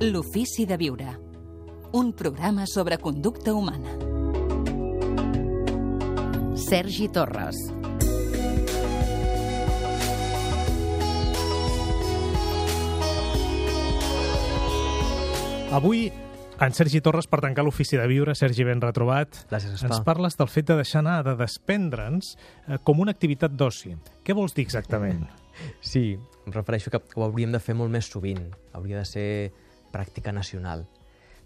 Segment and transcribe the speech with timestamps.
[0.00, 1.10] L'ofici de viure.
[1.92, 3.92] Un programa sobre conducta humana.
[6.56, 7.56] Sergi Torres.
[15.70, 16.10] Avui,
[16.60, 19.86] en Sergi Torres, per tancar l'ofici de viure, Sergi, ben retrobat, Gràcies, Espa.
[19.92, 22.34] ens parles del fet de deixar anar, de desprendre'ns
[22.66, 23.94] eh, com una activitat d'oci.
[24.24, 25.26] Què vols dir exactament?
[25.84, 28.48] Sí, em refereixo que ho hauríem de fer molt més sovint.
[28.72, 29.28] Hauria de ser
[29.92, 30.86] pràctica nacional.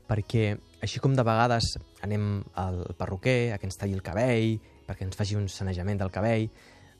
[0.09, 0.53] Perquè,
[0.85, 5.17] així com de vegades anem al perruquer a que ens talli el cabell, perquè ens
[5.17, 6.49] faci un sanejament del cabell,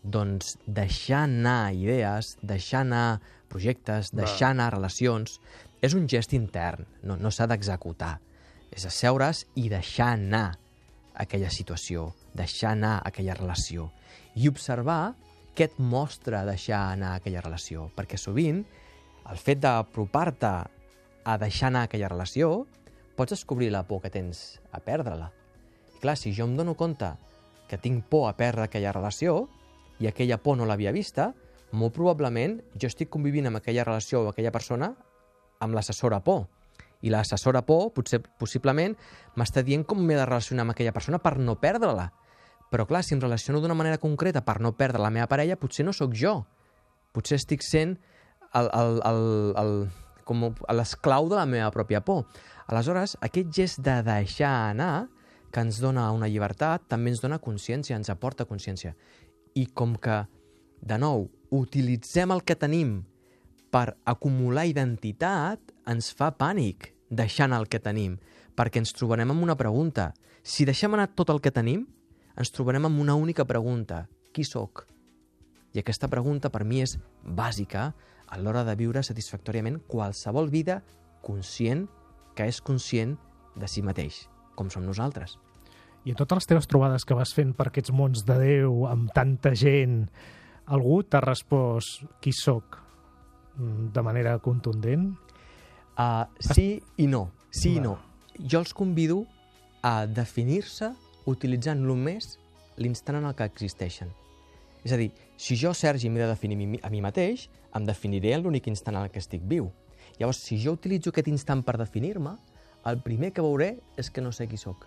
[0.05, 5.39] doncs deixar anar idees, deixar anar projectes, deixar anar relacions,
[5.85, 8.17] és un gest intern, no, no s'ha d'executar.
[8.75, 10.47] És asseure's i deixar anar
[11.15, 13.91] aquella situació, deixar anar aquella relació
[14.35, 15.15] i observar
[15.55, 18.65] què et mostra deixar anar aquella relació, perquè sovint
[19.31, 20.55] el fet d'apropar-te
[21.25, 22.67] a deixar anar aquella relació
[23.17, 25.31] pots descobrir la por que tens a perdre-la.
[25.97, 27.15] I clar, si jo em dono compte
[27.69, 29.49] que tinc por a perdre aquella relació
[30.01, 31.33] i aquella por no l'havia vista,
[31.73, 34.93] molt probablement jo estic convivint amb aquella relació o aquella persona
[35.65, 36.47] amb l'assessora por.
[37.05, 38.95] I l'assessora por, potser, possiblement,
[39.37, 42.11] m'està dient com m'he de relacionar amb aquella persona per no perdre-la.
[42.71, 45.85] Però clar, si em relaciono d'una manera concreta per no perdre la meva parella, potser
[45.87, 46.41] no sóc jo.
[47.13, 47.99] Potser estic sent
[48.55, 49.21] el, el, el,
[49.61, 49.75] el,
[50.25, 52.25] com l'esclau de la meva pròpia por.
[52.67, 55.09] Aleshores, aquest gest de deixar anar,
[55.53, 58.95] que ens dona una llibertat, també ens dona consciència, ens aporta consciència.
[59.55, 60.25] I com que,
[60.83, 63.03] de nou, utilitzem el que tenim
[63.71, 68.17] per acumular identitat, ens fa pànic deixar anar el que tenim,
[68.55, 70.13] perquè ens trobarem amb una pregunta.
[70.43, 71.87] Si deixem anar tot el que tenim,
[72.39, 74.05] ens trobarem amb una única pregunta.
[74.35, 74.87] Qui sóc?
[75.75, 77.93] I aquesta pregunta per mi és bàsica
[78.35, 80.81] a l'hora de viure satisfactòriament qualsevol vida
[81.23, 81.87] conscient
[82.35, 83.15] que és conscient
[83.55, 84.25] de si mateix,
[84.59, 85.37] com som nosaltres.
[86.05, 89.13] I en totes les teves trobades que vas fent per aquests mons de Déu, amb
[89.15, 90.03] tanta gent,
[90.67, 92.81] algú t'ha respost qui sóc
[93.57, 95.13] mm, de manera contundent?
[95.95, 97.29] Uh, sí i no.
[97.55, 97.87] Sí i Va.
[97.87, 97.95] no.
[98.51, 99.23] Jo els convido
[99.87, 100.91] a definir-se
[101.31, 102.35] utilitzant només
[102.83, 104.11] l'instant en el que existeixen.
[104.85, 108.45] És a dir, si jo, Sergi, m'he de definir a mi mateix, em definiré en
[108.45, 109.71] l'únic instant en que estic viu.
[110.19, 112.37] Llavors, si jo utilitzo aquest instant per definir-me,
[112.85, 114.85] el primer que veuré és que no sé qui sóc.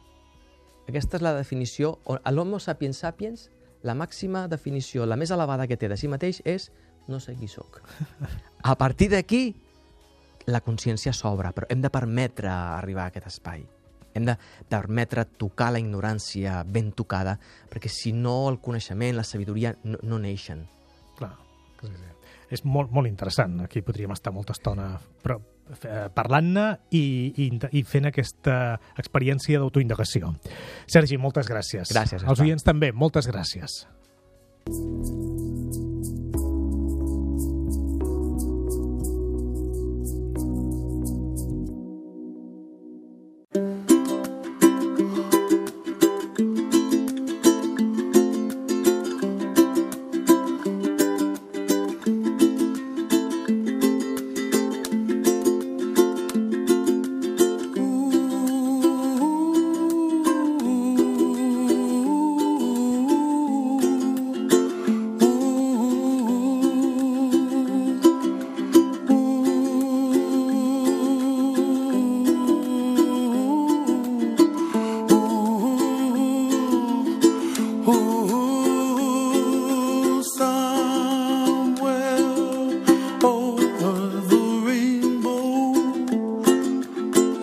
[0.87, 3.49] Aquesta és la definició, a l'homo sapiens sapiens,
[3.83, 6.69] la màxima definició, la més elevada que té de si mateix és
[7.07, 7.81] no sé qui sóc.
[8.63, 9.55] A partir d'aquí,
[10.47, 13.65] la consciència s'obre, però hem de permetre arribar a aquest espai.
[14.17, 14.37] Hem de
[14.69, 17.37] permetre tocar la ignorància ben tocada,
[17.71, 20.65] perquè si no el coneixement, la sabidoria no, no neixen.
[21.17, 21.33] Clar,
[21.81, 22.13] sí, sí.
[22.57, 23.59] És molt, molt interessant.
[23.65, 25.35] Aquí podríem estar molta estona però,
[25.83, 27.03] eh, parlant-ne i,
[27.43, 28.57] i, i fent aquesta
[28.95, 30.31] experiència d'autoindagació.
[30.87, 31.91] Sergi, moltes gràcies.
[31.91, 33.83] Gràcies, Els oients també, moltes gràcies.
[34.71, 35.26] Ooh,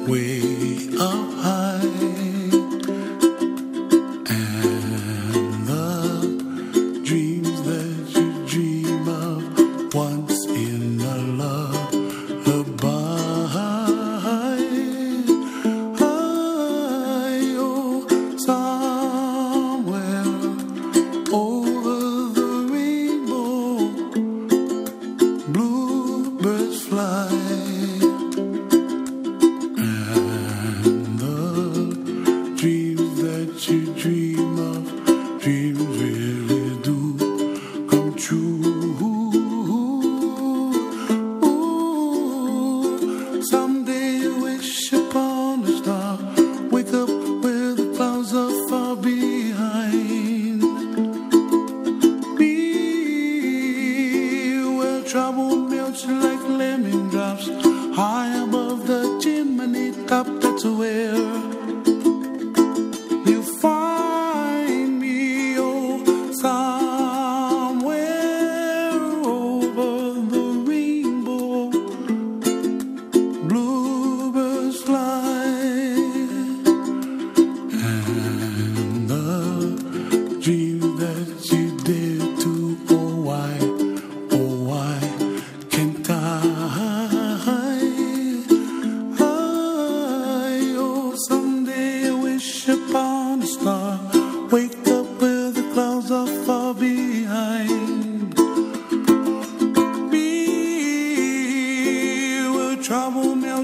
[0.06, 0.53] We.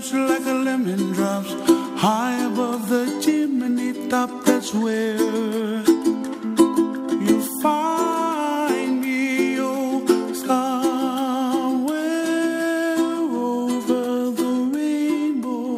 [0.00, 1.52] Melts like a lemon drops.
[2.00, 5.16] High above the chimney top, that's where
[7.26, 11.90] you find me, oh, somewhere
[12.98, 15.76] over the rainbow,